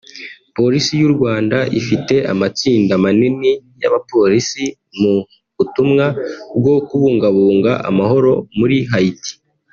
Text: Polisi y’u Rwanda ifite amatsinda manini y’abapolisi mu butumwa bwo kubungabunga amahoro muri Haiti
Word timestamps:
Polisi 0.55 0.91
y’u 1.01 1.11
Rwanda 1.15 1.57
ifite 1.79 2.15
amatsinda 2.33 2.93
manini 3.03 3.51
y’abapolisi 3.81 4.65
mu 5.01 5.15
butumwa 5.57 6.05
bwo 6.59 6.75
kubungabunga 6.87 7.71
amahoro 7.89 8.31
muri 8.57 8.77
Haiti 8.91 9.31